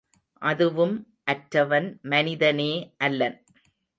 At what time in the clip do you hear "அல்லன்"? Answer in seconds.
2.97-3.37